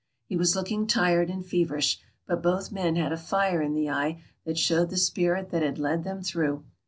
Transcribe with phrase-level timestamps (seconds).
[0.25, 4.23] He was looking tired and feverish, but both men had a fire in the eye
[4.45, 6.63] that showed the spirit that had led them through.